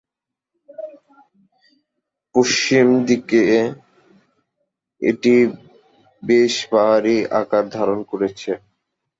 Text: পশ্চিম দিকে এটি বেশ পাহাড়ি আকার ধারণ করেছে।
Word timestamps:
পশ্চিম 2.35 2.87
দিকে 3.07 3.43
এটি 5.01 5.35
বেশ 6.23 6.53
পাহাড়ি 6.71 7.15
আকার 7.41 7.65
ধারণ 7.75 7.99
করেছে। 8.11 8.51